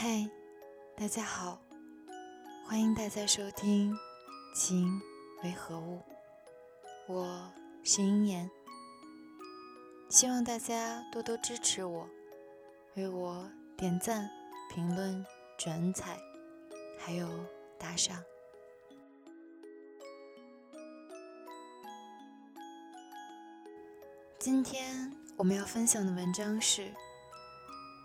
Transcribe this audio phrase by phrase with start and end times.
[0.00, 0.30] 嗨，
[0.96, 1.60] 大家好，
[2.64, 3.92] 欢迎大家收听
[4.54, 4.88] 《情
[5.42, 6.00] 为何物》，
[7.12, 7.50] 我
[7.82, 8.48] 是鹰言，
[10.08, 12.08] 希望大家多多支持我，
[12.94, 14.30] 为我点赞、
[14.72, 15.26] 评论、
[15.58, 16.16] 转采，
[16.96, 17.28] 还有
[17.76, 18.22] 打赏。
[24.38, 26.94] 今天我们要分享的文章是：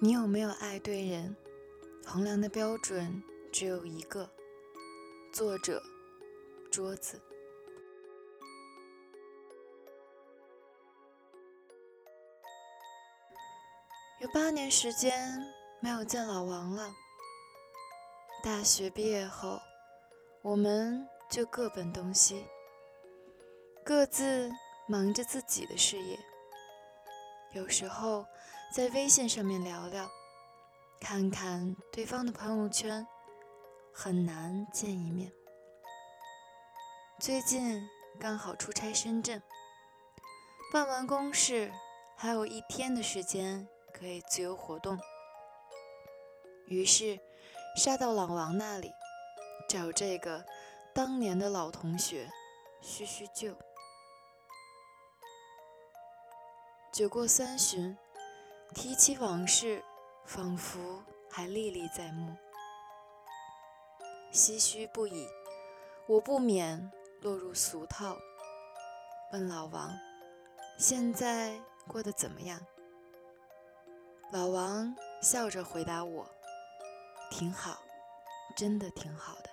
[0.02, 1.36] 你有没有爱对人？
[2.06, 4.30] 衡量的标准只有一个。
[5.34, 5.82] 作者：
[6.72, 7.20] 桌子。
[14.22, 15.42] 有八年时间
[15.82, 16.94] 没有见老王了。
[18.44, 19.60] 大学毕业后，
[20.44, 22.46] 我们就各奔东西，
[23.84, 24.52] 各自
[24.88, 26.20] 忙着自己的事业。
[27.54, 28.26] 有时候
[28.76, 30.08] 在微信上面聊聊。
[31.04, 33.06] 看看对方的朋友圈，
[33.94, 35.30] 很难见一面。
[37.20, 37.86] 最近
[38.18, 39.44] 刚好出差深圳，
[40.72, 41.74] 办完公事，
[42.16, 44.98] 还有一天的时间可以自由活动。
[46.68, 47.20] 于是
[47.76, 48.90] 杀到老王那里，
[49.68, 50.46] 找这个
[50.96, 52.32] 当年的老同学
[52.82, 53.54] 叙叙旧。
[56.94, 57.98] 酒过三巡，
[58.74, 59.84] 提起往事。
[60.26, 62.36] 仿佛还历历在目，
[64.32, 65.28] 唏嘘不已。
[66.08, 66.92] 我不免
[67.22, 68.18] 落入俗套，
[69.32, 69.98] 问老王
[70.78, 71.58] ：“现在
[71.88, 72.60] 过得怎么样？”
[74.32, 76.28] 老王笑着回答我
[77.32, 77.82] ：“挺好，
[78.58, 79.50] 真的挺好的。”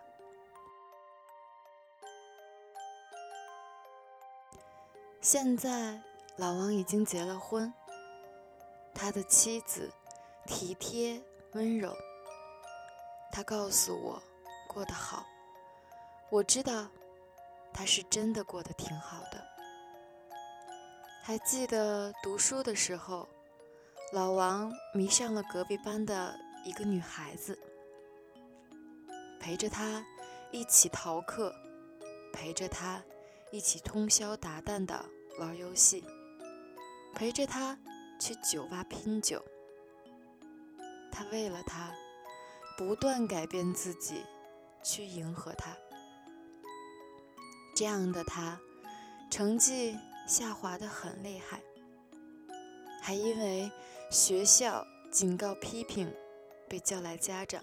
[5.21, 6.03] 现在
[6.37, 7.73] 老王已经结了婚，
[8.95, 9.93] 他的妻子。
[10.51, 11.23] 体贴
[11.53, 11.97] 温柔，
[13.31, 14.21] 他告诉我
[14.67, 15.25] 过得好，
[16.29, 16.89] 我知道
[17.73, 19.47] 他是真的过得挺好的。
[21.23, 23.29] 还记得读书的时候，
[24.13, 27.57] 老王迷上了隔壁班的一个女孩子，
[29.39, 30.05] 陪着她
[30.51, 31.55] 一起逃课，
[32.33, 33.01] 陪着她
[33.53, 35.07] 一起通宵达旦的
[35.39, 36.05] 玩游戏，
[37.15, 37.79] 陪着她
[38.19, 39.41] 去酒吧拼酒。
[41.13, 41.93] 他为了他，
[42.79, 44.25] 不断改变自己，
[44.83, 45.77] 去迎合他。
[47.75, 48.61] 这样的他，
[49.31, 51.63] 成绩下滑的很厉害，
[53.03, 53.71] 还因为
[54.11, 56.15] 学校警告批评，
[56.69, 57.63] 被叫来家长。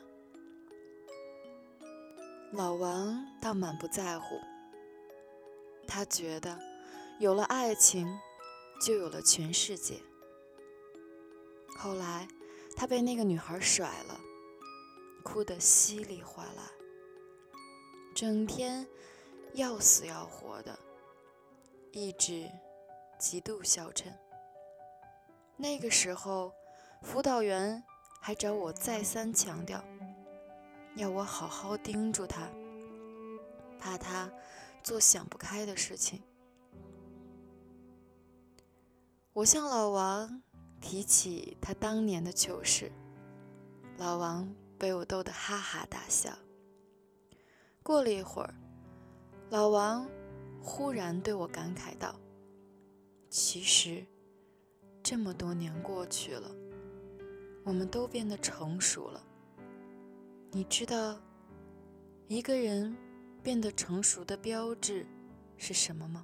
[2.51, 4.39] 老王倒满不在乎，
[5.87, 6.59] 他觉得
[7.19, 8.07] 有了爱情，
[8.81, 10.01] 就有了全世界。
[11.77, 12.27] 后来。
[12.79, 14.19] 他被那个女孩甩了，
[15.23, 16.71] 哭得稀里哗啦，
[18.13, 18.87] 整天
[19.55, 20.77] 要死要活的，
[21.91, 22.47] 意志
[23.17, 24.15] 极度消沉。
[25.55, 26.53] 那个时候，
[27.01, 27.83] 辅导员
[28.21, 29.83] 还找我再三强调，
[30.95, 32.47] 要我好好盯住他，
[33.79, 34.31] 怕他
[34.83, 36.21] 做想不开的事情。
[39.33, 40.43] 我向老王。
[40.79, 42.91] 提起他当年的糗事，
[43.97, 46.31] 老王被我逗得哈哈大笑。
[47.83, 48.53] 过了一会儿，
[49.49, 50.07] 老王
[50.61, 52.15] 忽然对我感慨道
[53.29, 54.05] ：“其实，
[55.01, 56.51] 这么多年过去了，
[57.63, 59.23] 我们都变得成熟了。
[60.51, 61.19] 你知道，
[62.27, 62.95] 一个人
[63.41, 65.05] 变得成熟的标志
[65.57, 66.23] 是什么吗？”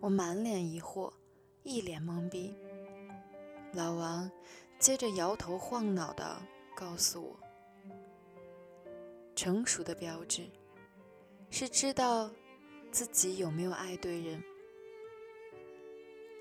[0.00, 1.12] 我满脸疑惑。
[1.66, 2.54] 一脸懵逼，
[3.72, 4.30] 老王
[4.78, 6.36] 接着摇头晃脑的
[6.76, 7.40] 告诉我
[9.34, 10.46] ：“成熟的标志
[11.48, 12.30] 是知道
[12.92, 14.44] 自己有没有爱对人，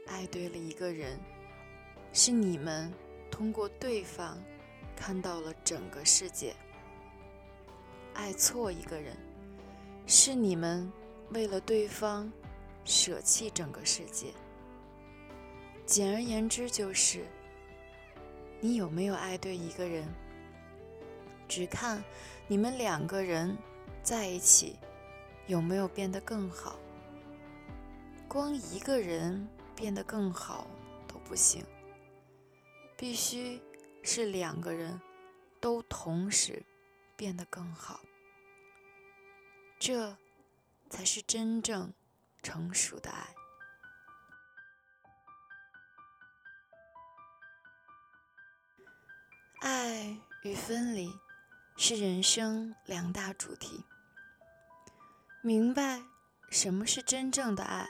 [0.07, 1.17] 爱对了一个人，
[2.11, 2.91] 是你们
[3.31, 4.37] 通过对方
[4.93, 6.51] 看到了整个世界；
[8.13, 9.15] 爱错一个人，
[10.05, 10.91] 是你们
[11.29, 12.29] 为了对方
[12.83, 14.33] 舍弃整个世界。”
[15.85, 17.25] 简而言之，就是
[18.59, 20.07] 你有没有爱对一个人，
[21.47, 22.03] 只看
[22.47, 23.57] 你们两个人
[24.01, 24.77] 在一起
[25.45, 26.79] 有没有变得更好。
[28.27, 30.65] 光一个人变得更好
[31.07, 31.63] 都不行，
[32.97, 33.61] 必须
[34.01, 34.99] 是两个人
[35.59, 36.63] 都同时
[37.15, 37.99] 变得更好，
[39.77, 40.17] 这
[40.89, 41.93] 才是真正
[42.41, 43.27] 成熟的爱。
[49.65, 51.09] 爱与分离
[51.77, 53.85] 是人生两大主题。
[55.41, 56.01] 明白
[56.49, 57.87] 什么是真正的爱，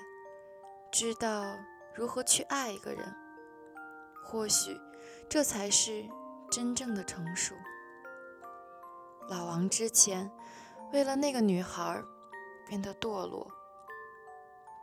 [0.91, 1.57] 知道
[1.95, 3.15] 如何去爱一个人，
[4.23, 4.79] 或许
[5.27, 6.07] 这才是
[6.51, 7.55] 真正的成熟。
[9.27, 10.29] 老王之前
[10.91, 11.99] 为了那个女孩
[12.67, 13.51] 变得堕落，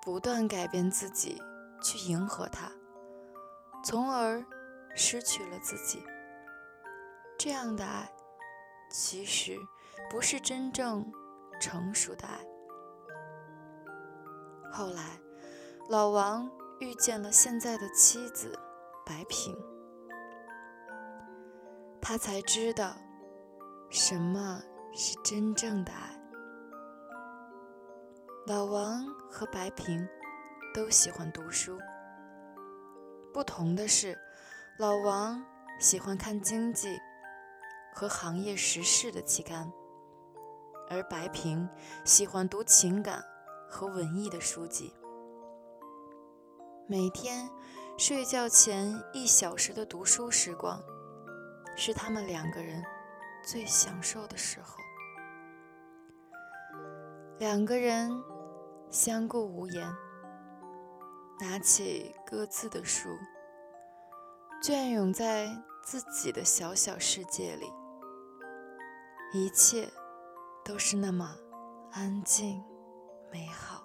[0.02, 1.40] 不断改变自己
[1.81, 2.69] 去迎合她，
[3.84, 4.44] 从而
[4.96, 6.02] 失去了自己。
[7.42, 8.06] 这样的爱，
[8.90, 9.56] 其实
[10.10, 11.10] 不是真正
[11.58, 12.38] 成熟的爱。
[14.70, 15.19] 后来，
[15.88, 16.50] 老王
[16.81, 18.52] 遇见了现在的妻子
[19.06, 19.56] 白萍，
[21.98, 22.94] 他才知道
[23.88, 24.60] 什么
[24.93, 26.20] 是真正的爱。
[28.46, 30.06] 老王和白萍
[30.75, 31.78] 都喜欢读书，
[33.32, 34.14] 不同的是，
[34.78, 35.43] 老王
[35.78, 37.00] 喜欢看经济。
[37.94, 39.70] 和行业时事的期刊，
[40.88, 41.69] 而白萍
[42.04, 43.22] 喜欢读情感
[43.69, 44.94] 和文艺的书籍。
[46.87, 47.48] 每天
[47.98, 50.82] 睡觉前一小时的读书时光，
[51.76, 52.82] 是他们两个人
[53.44, 54.76] 最享受的时候。
[57.38, 58.10] 两个人
[58.90, 59.88] 相顾无言，
[61.40, 63.08] 拿起各自的书，
[64.62, 65.48] 隽永在
[65.84, 67.72] 自己的小小世界里。
[69.32, 69.88] 一切
[70.65, 71.37] 都是那么
[71.93, 72.61] 安静、
[73.31, 73.81] 美好。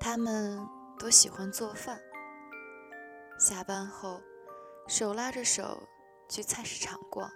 [0.00, 0.58] 他们
[0.98, 2.00] 都喜欢做饭，
[3.38, 4.20] 下班后
[4.88, 5.80] 手拉着手
[6.28, 7.30] 去菜市场逛，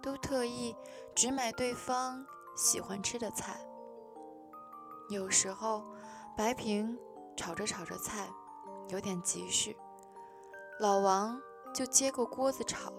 [0.00, 0.74] 都特意
[1.14, 2.24] 只买对方
[2.56, 3.60] 喜欢吃的菜。
[5.10, 5.84] 有时候，
[6.38, 6.98] 白萍
[7.36, 8.30] 炒着炒着菜，
[8.88, 9.76] 有点急事。
[10.80, 11.40] 老王
[11.72, 12.92] 就接过锅子炒，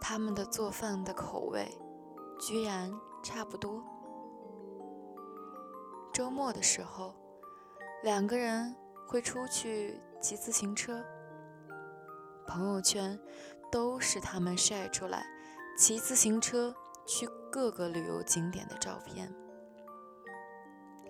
[0.00, 1.66] 他们的做饭的口味
[2.38, 2.92] 居然
[3.22, 3.82] 差不多。
[6.12, 7.14] 周末的时候，
[8.04, 8.76] 两个人
[9.08, 11.02] 会出去骑自行车，
[12.46, 13.18] 朋友圈
[13.72, 15.26] 都是他们晒出来
[15.76, 16.72] 骑自行车
[17.06, 19.34] 去各个旅游景点的照片。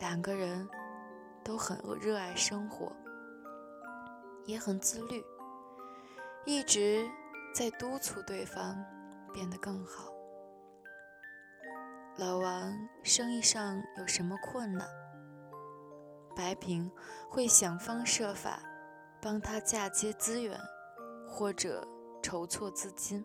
[0.01, 0.67] 两个人
[1.45, 2.91] 都很热爱生活。
[4.47, 5.25] 也很自律，
[6.45, 7.07] 一直
[7.55, 8.77] 在督促对方
[9.33, 10.13] 变得更好。
[12.17, 12.73] 老王
[13.03, 14.89] 生意上有什么困难，
[16.35, 16.91] 白萍
[17.29, 18.61] 会想方设法
[19.21, 20.59] 帮他嫁接资源
[21.29, 21.87] 或者
[22.23, 23.25] 筹措资金。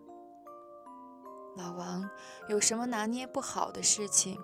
[1.56, 2.08] 老王
[2.48, 4.38] 有什么拿捏不好的事情，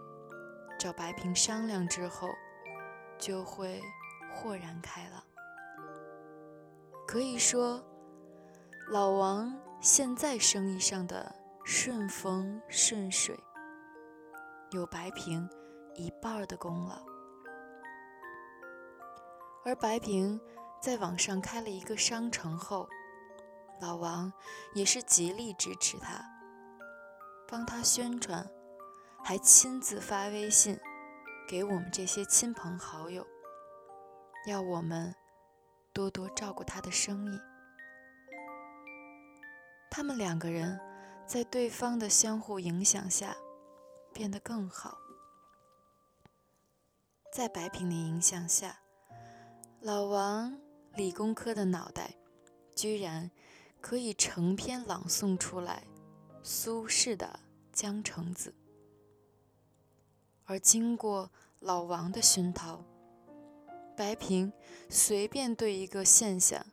[0.78, 2.28] 找白萍商量之后，
[3.18, 3.82] 就会
[4.32, 5.22] 豁然开朗。
[7.08, 7.82] 可以说，
[8.90, 11.34] 老王现在生意上的
[11.64, 13.34] 顺风顺水，
[14.72, 15.48] 有白萍
[15.94, 17.02] 一半的功劳。
[19.64, 20.38] 而白萍
[20.82, 22.86] 在网上开了一个商城后，
[23.80, 24.30] 老王
[24.74, 26.22] 也是极力支持他，
[27.48, 28.46] 帮他宣传，
[29.24, 30.78] 还亲自发微信
[31.48, 33.26] 给我们这些亲朋好友，
[34.46, 35.14] 要我们。
[35.98, 37.40] 多多照顾他的生意，
[39.90, 40.78] 他们两个人
[41.26, 43.36] 在对方的相互影响下
[44.14, 44.96] 变得更好。
[47.32, 48.78] 在白萍的影响下，
[49.80, 50.56] 老王
[50.94, 52.14] 理工科的脑袋
[52.76, 53.28] 居然
[53.80, 55.82] 可以成篇朗诵出来
[56.44, 57.40] 苏轼的
[57.76, 58.50] 《江城子》，
[60.44, 62.84] 而经过老王的熏陶。
[63.98, 64.52] 白萍
[64.88, 66.64] 随便对一个现象，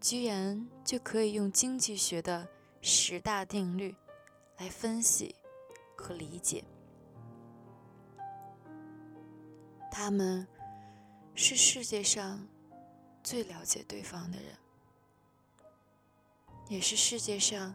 [0.00, 2.48] 居然就可以用经济学的
[2.80, 3.94] 十大定律
[4.56, 5.36] 来分析
[5.94, 6.64] 和理解。
[9.92, 10.48] 他们
[11.34, 12.48] 是世界上
[13.22, 14.56] 最了解对方的人，
[16.70, 17.74] 也是世界上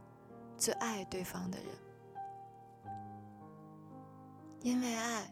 [0.57, 1.67] 最爱对方的人。
[4.63, 5.31] 因为爱，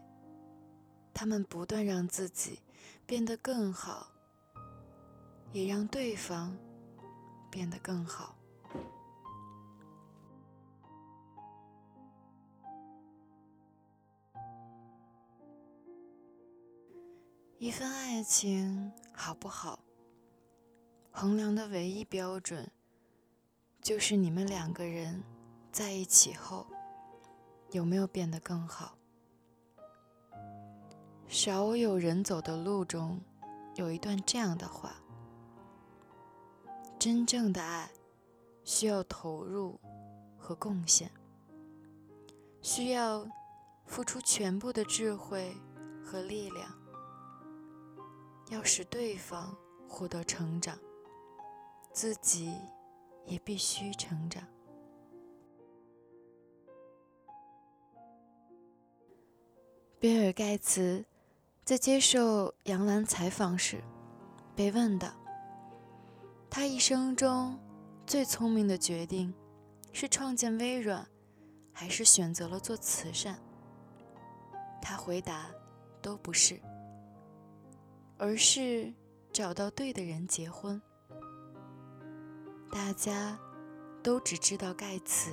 [1.12, 2.60] 他们不断让自己。
[3.08, 4.12] 变得更好，
[5.54, 6.54] 也让对方
[7.50, 8.36] 变得更好。
[17.58, 19.80] 一份爱情好不好，
[21.12, 22.70] 衡量的唯一标准，
[23.82, 25.24] 就是你们两个人
[25.72, 26.68] 在一起后
[27.72, 28.98] 有没有变得更好。
[31.28, 33.20] 少有人走的路中，
[33.76, 34.96] 有一段这样的话：
[36.98, 37.92] 真正的爱
[38.64, 39.80] 需要投入
[40.38, 41.12] 和贡献，
[42.62, 43.28] 需要
[43.86, 45.56] 付出全部的智慧
[46.04, 46.74] 和力量，
[48.50, 49.56] 要使对方
[49.88, 50.80] 获得成长，
[51.92, 52.54] 自己
[53.26, 54.44] 也必须成长。
[60.00, 61.04] 比尔·盖茨
[61.68, 63.84] 在接受杨澜采访时
[64.56, 65.10] 被问到。
[66.50, 67.60] 他一生中
[68.06, 69.34] 最聪明的决定，
[69.92, 71.06] 是创建微软，
[71.74, 73.36] 还是选择了做慈善？
[74.82, 75.48] 他回答：
[76.02, 76.58] 都不是，
[78.18, 78.94] 而是
[79.34, 80.82] 找到对的人结婚。
[82.72, 83.38] 大家
[84.02, 85.32] 都只知道盖茨，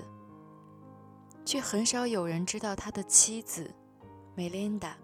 [1.45, 3.73] 却很少有人知道他的妻子
[4.35, 4.97] 梅琳达。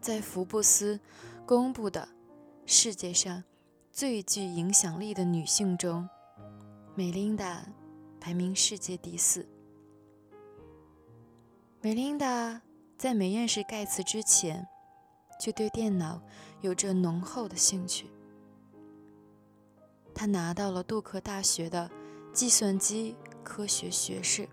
[0.00, 0.98] 在福布斯
[1.46, 2.08] 公布的
[2.66, 3.44] 世界上。
[3.92, 6.08] 最具影响力的女性中，
[6.94, 7.66] 美琳达
[8.20, 9.46] 排名世界第四。
[11.80, 12.62] 美琳达
[12.96, 14.66] 在没认识盖茨之前，
[15.40, 16.22] 就对电脑
[16.60, 18.06] 有着浓厚的兴趣。
[20.14, 21.90] 她拿到了杜克大学的
[22.32, 24.48] 计算机科学学士，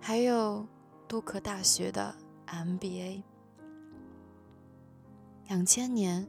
[0.00, 0.66] 还有
[1.06, 2.14] 杜克大学的
[2.48, 3.22] MBA。
[5.48, 6.28] 两千年。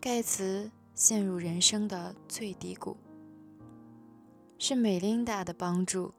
[0.00, 2.96] 盖茨陷入人生的最低谷，
[4.56, 6.14] 是美琳达的帮助，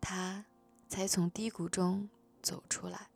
[0.00, 0.46] 他
[0.88, 2.08] 才从低谷中
[2.40, 3.08] 走出来。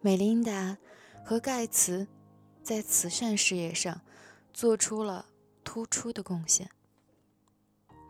[0.00, 0.78] 美琳达
[1.22, 2.08] 和盖茨
[2.62, 4.00] 在慈善事业上
[4.54, 5.26] 做出了
[5.62, 6.70] 突出的贡献，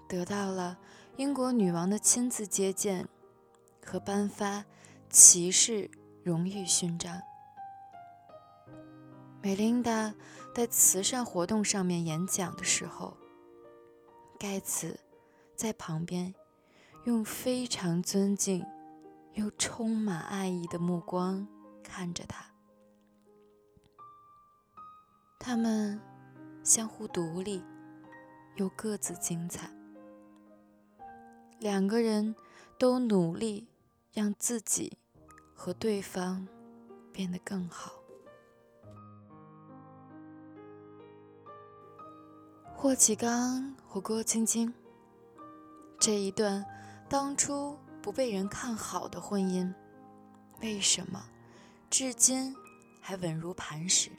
[0.08, 0.78] 得到了
[1.16, 3.08] 英国女王的亲自接见
[3.84, 4.64] 和颁发
[5.10, 5.90] 骑士。
[6.22, 7.22] 荣誉勋章。
[9.40, 10.14] 美琳达
[10.54, 13.16] 在慈善活动上面演讲的时候，
[14.38, 15.00] 盖茨
[15.56, 16.34] 在旁边
[17.04, 18.66] 用非常尊敬
[19.32, 21.48] 又充满爱意的目光
[21.82, 22.44] 看着他。
[25.38, 25.98] 他们
[26.62, 27.64] 相互独立，
[28.56, 29.70] 又各自精彩。
[31.58, 32.34] 两个人
[32.78, 33.66] 都努力
[34.12, 34.98] 让自己。
[35.60, 36.46] 和对方
[37.12, 37.94] 变得更好。
[42.76, 44.72] 霍启刚和郭晶晶
[45.98, 46.64] 这一段
[47.08, 49.74] 当初不被人看好的婚姻，
[50.60, 51.28] 为什么
[51.90, 52.54] 至今
[53.00, 54.12] 还稳如磐石？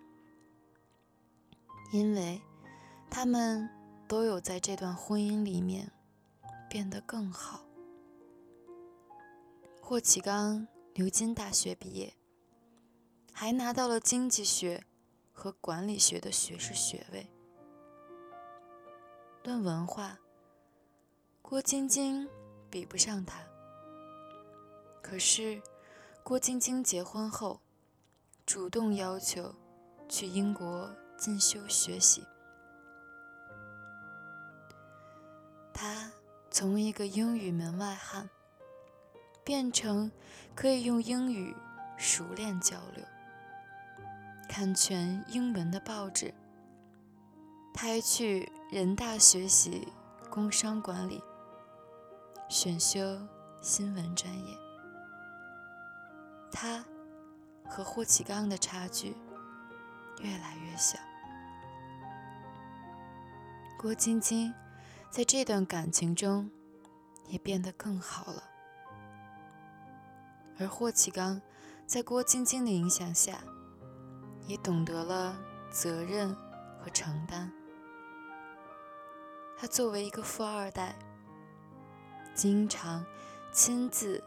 [1.94, 2.42] 因为
[3.10, 3.70] 他们
[4.10, 5.90] 都有在这段婚姻里面
[6.70, 7.69] 变得更好。
[9.90, 10.68] 霍启刚。
[10.94, 12.14] 牛津大学毕业，
[13.34, 14.84] 还拿到了经济学
[15.34, 17.28] 和管理学的学士学位。
[19.44, 20.20] 论文化，
[21.42, 22.30] 郭晶晶
[22.70, 23.42] 比不上他。
[25.02, 25.60] 可是，
[26.22, 27.60] 郭晶晶结婚后，
[28.46, 29.56] 主动要求
[30.08, 32.24] 去英国进修学习。
[35.74, 36.12] 他
[36.52, 38.30] 从一个英语门外汉。
[39.50, 40.12] 变成
[40.54, 41.56] 可以用英语
[41.98, 43.04] 熟练交流、
[44.48, 46.32] 看全英文的报纸。
[47.74, 49.88] 他还去人大学习
[50.30, 51.24] 工商管理，
[52.48, 53.00] 选修
[53.60, 54.56] 新闻专业。
[56.52, 56.86] 他
[57.68, 59.16] 和霍启刚的差距
[60.20, 61.00] 越来越小。
[63.80, 64.54] 郭晶晶
[65.10, 66.52] 在这段感情中
[67.26, 68.44] 也变得更好了。
[70.60, 71.42] 而霍启刚
[71.88, 73.40] 在郭晶晶的影响下，
[74.46, 75.40] 也懂得了
[75.72, 76.36] 责任
[76.80, 77.52] 和承担。
[79.58, 80.96] 他作为一个富二代，
[82.36, 83.06] 经常
[83.52, 84.24] 亲自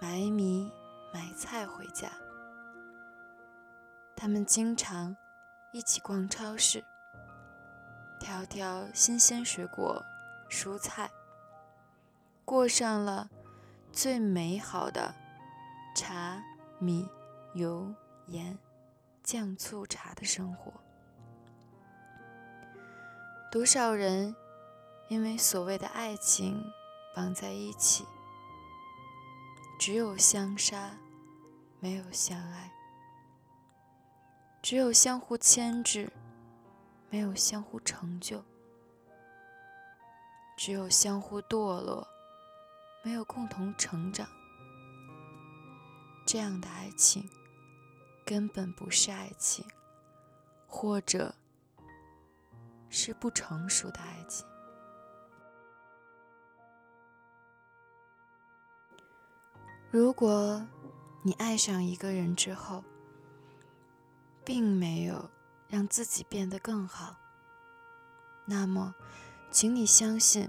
[0.00, 0.70] 买米
[1.12, 2.10] 买菜回家。
[4.14, 5.16] 他们经常
[5.72, 6.84] 一起逛超市，
[8.20, 10.04] 挑挑新鲜水果、
[10.50, 11.10] 蔬菜，
[12.44, 13.30] 过上了
[13.92, 15.14] 最美好的。
[15.94, 16.42] 茶、
[16.78, 17.08] 米、
[17.54, 17.92] 油、
[18.26, 18.56] 盐、
[19.22, 20.72] 酱、醋、茶的生活，
[23.50, 24.34] 多少人
[25.08, 26.62] 因为所谓的爱情
[27.14, 28.06] 绑在一起，
[29.78, 30.96] 只有相杀，
[31.80, 32.70] 没有相爱；
[34.62, 36.10] 只有相互牵制，
[37.10, 38.42] 没有相互成就；
[40.56, 42.06] 只有相互堕落，
[43.02, 44.28] 没有共同成长。
[46.32, 47.28] 这样的爱情
[48.24, 49.66] 根本不是爱情，
[50.64, 51.34] 或者
[52.88, 54.46] 是不成熟的爱情。
[59.90, 60.64] 如果
[61.24, 62.84] 你爱上一个人之后，
[64.44, 65.28] 并没有
[65.66, 67.16] 让自己变得更好，
[68.44, 68.94] 那么，
[69.50, 70.48] 请你相信，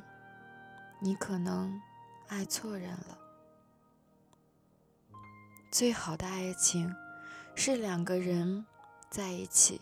[0.99, 1.81] 你可能
[2.27, 3.20] 爱错人了。
[5.71, 6.93] 最好的爱情，
[7.55, 8.65] 是两个人
[9.09, 9.79] 在一起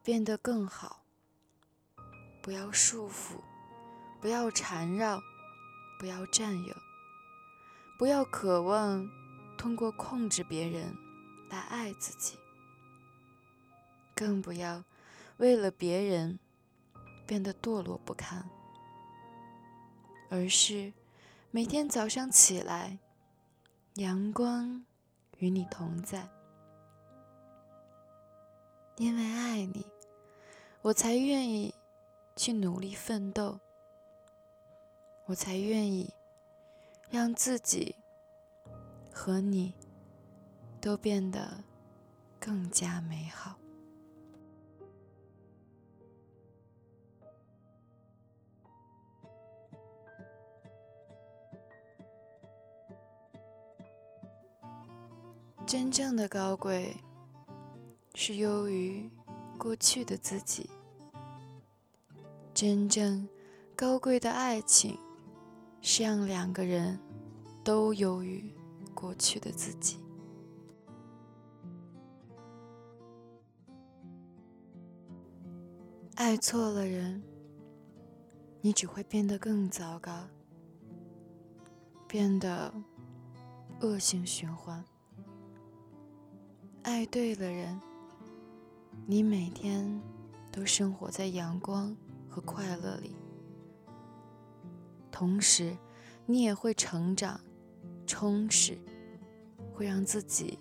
[0.00, 1.02] 变得更好。
[2.40, 3.40] 不要束缚，
[4.20, 5.20] 不要缠绕，
[5.98, 6.76] 不要占有，
[7.98, 9.10] 不要渴望
[9.58, 10.96] 通过控制别人
[11.50, 12.38] 来爱自己，
[14.14, 14.84] 更不要
[15.38, 16.38] 为了别人
[17.26, 18.48] 变得堕落不堪，
[20.30, 20.92] 而是
[21.50, 23.00] 每天早上起来，
[23.94, 24.84] 阳光。
[25.38, 26.28] 与你同在，
[28.96, 29.86] 因为爱你，
[30.82, 31.74] 我才愿意
[32.36, 33.58] 去努力奋斗，
[35.26, 36.14] 我才愿意
[37.10, 37.96] 让自己
[39.12, 39.74] 和你
[40.80, 41.64] 都变得
[42.38, 43.56] 更加美好。
[55.74, 56.96] 真正的高贵，
[58.14, 59.10] 是优于
[59.58, 60.70] 过去的自己。
[62.54, 63.28] 真正
[63.74, 64.96] 高贵的爱情，
[65.80, 66.96] 是让两个人
[67.64, 68.54] 都优于
[68.94, 69.98] 过去的自己。
[76.14, 77.20] 爱错了人，
[78.60, 80.28] 你只会变得更糟糕，
[82.06, 82.72] 变得
[83.80, 84.84] 恶性循环。
[86.84, 87.80] 爱对了人，
[89.06, 90.00] 你每天
[90.52, 91.96] 都生活在阳光
[92.28, 93.16] 和快乐里，
[95.10, 95.74] 同时
[96.26, 97.40] 你也会成长、
[98.06, 98.78] 充实，
[99.72, 100.58] 会让自己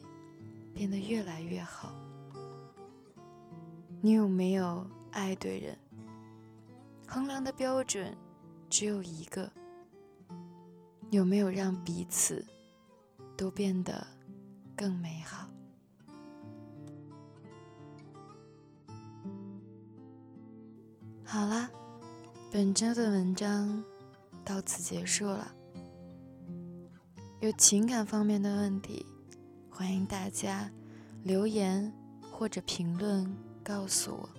[0.73, 1.93] 变得越来越好。
[3.99, 5.77] 你有没有爱对人？
[7.05, 8.15] 衡量的标准
[8.69, 9.51] 只有一个：
[11.09, 12.45] 有没有让彼此
[13.35, 14.07] 都变得
[14.73, 15.49] 更美好？
[21.33, 21.67] 好啦，
[22.51, 23.83] 本周的文章
[24.45, 25.51] 到此结束了。
[27.39, 29.03] 有情感方面的问题，
[29.67, 30.69] 欢迎大家
[31.23, 31.91] 留言
[32.31, 34.29] 或者评论告诉我，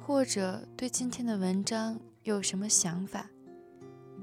[0.00, 3.28] 或者对今天的文章有什么想法，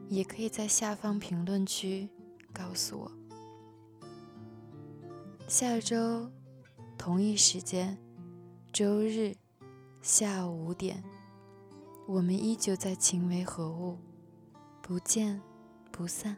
[0.07, 2.09] 也可以在下方评论区
[2.51, 3.11] 告诉我。
[5.47, 6.31] 下周
[6.97, 7.95] 同一时间，
[8.73, 9.35] 周日。
[10.01, 11.03] 下午五点，
[12.07, 13.97] 我们依旧在情为何物，
[14.81, 15.41] 不见
[15.91, 16.37] 不散。